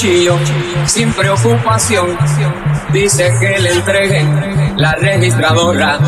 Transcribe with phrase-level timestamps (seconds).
[0.00, 0.38] cuchillo
[0.86, 2.16] sin preocupación.
[2.92, 5.98] Dice que le entreguen la registradora.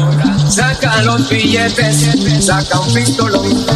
[0.48, 3.66] Saca los billetes, saca un pistolón.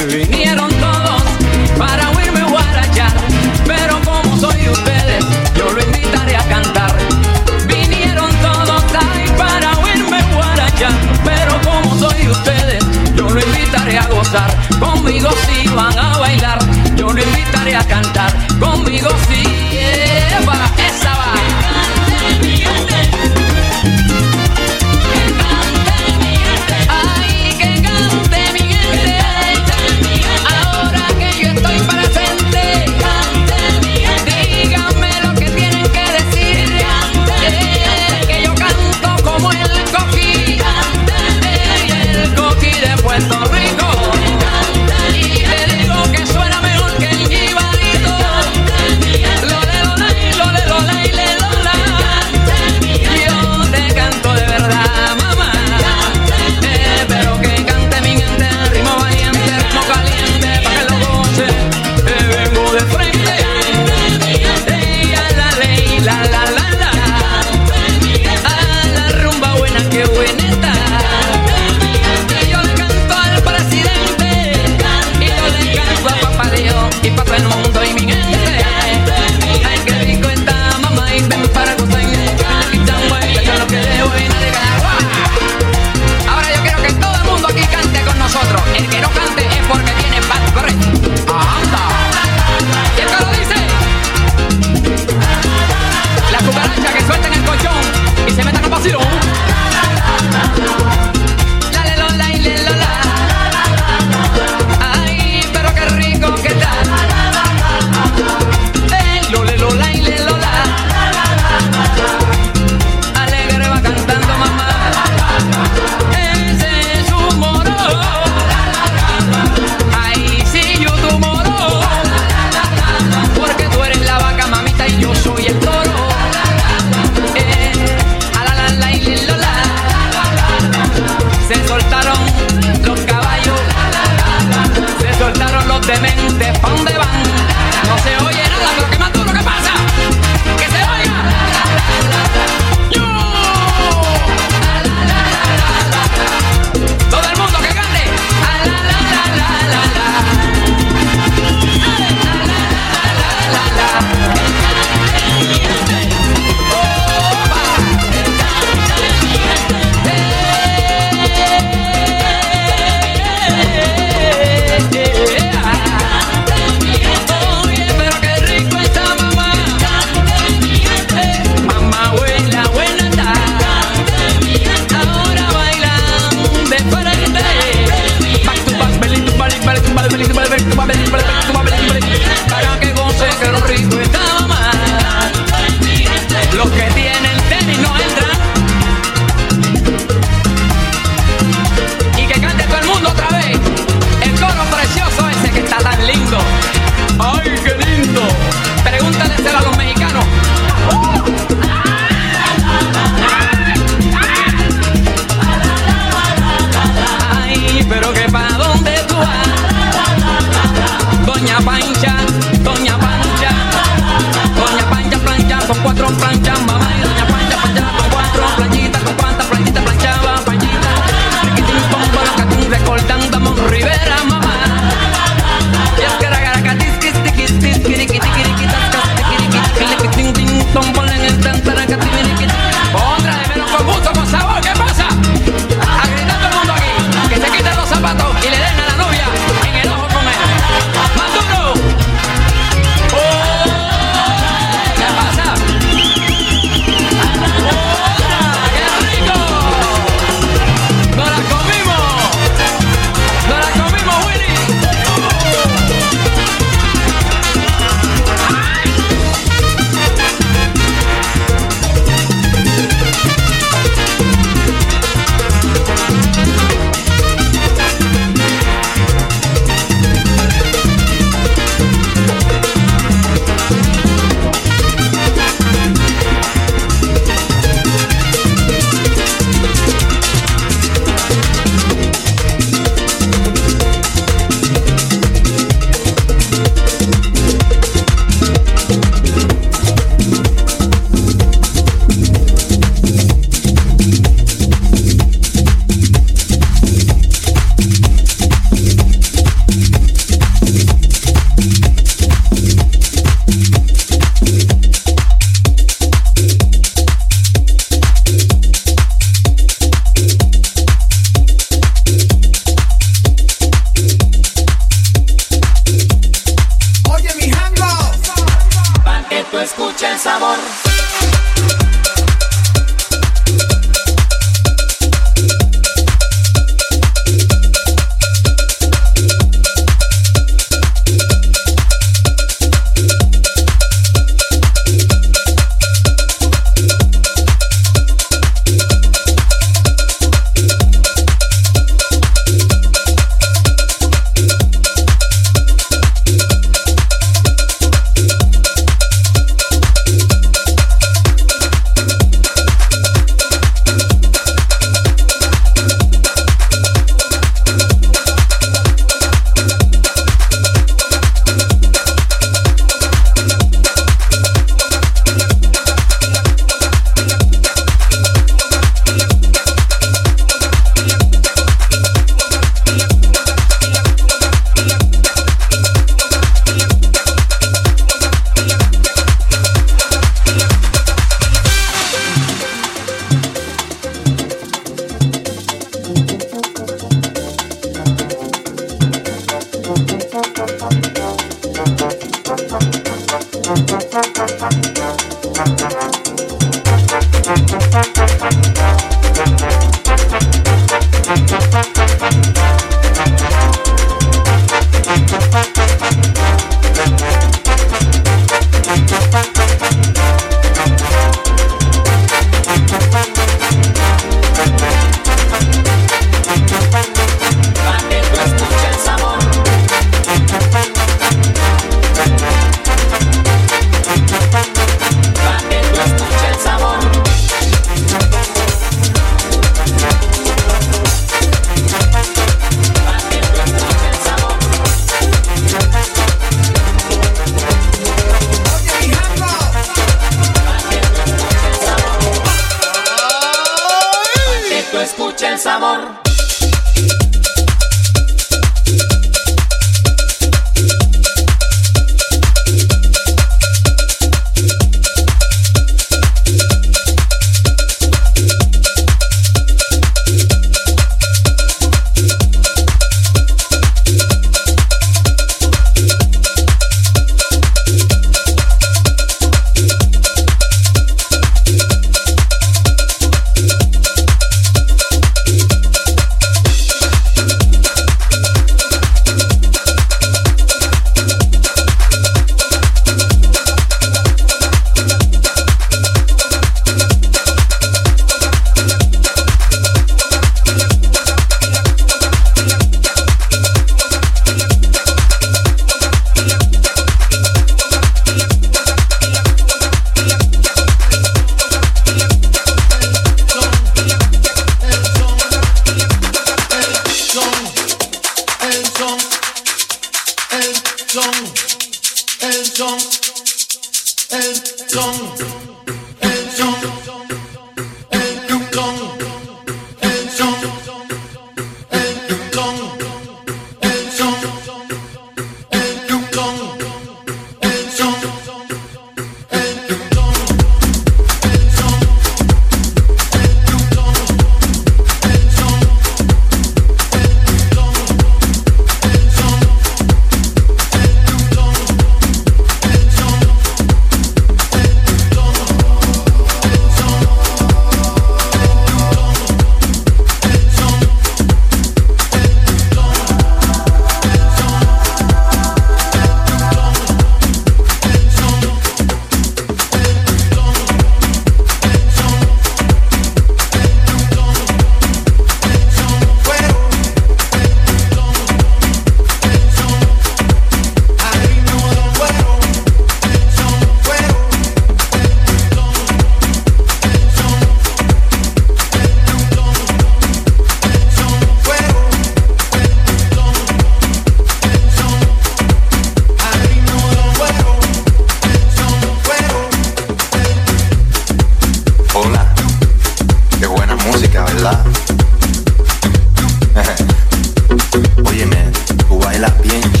[599.41, 600.00] pasármela bien